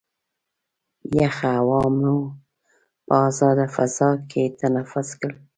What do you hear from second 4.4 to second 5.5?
تنفس کړل.